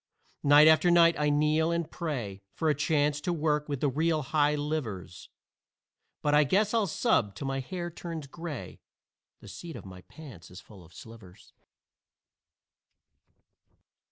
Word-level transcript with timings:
Night 0.41 0.67
after 0.67 0.89
night 0.89 1.13
I 1.19 1.29
kneel 1.29 1.71
and 1.71 1.91
pray 1.91 2.41
For 2.55 2.71
a 2.71 2.73
chance 2.73 3.21
to 3.21 3.31
work 3.31 3.69
with 3.69 3.81
the 3.81 3.87
real 3.87 4.23
high 4.23 4.55
livers, 4.55 5.29
But 6.23 6.33
I 6.33 6.43
guess 6.43 6.73
I'll 6.73 6.87
sub 6.87 7.35
till 7.35 7.45
my 7.45 7.59
hair 7.59 7.91
turns 7.91 8.25
gray 8.25 8.81
The 9.41 9.47
seat 9.47 9.75
of 9.75 9.85
my 9.85 10.01
pants 10.01 10.49
is 10.49 10.59
full 10.59 10.83
of 10.83 10.91
slivers. 10.95 11.53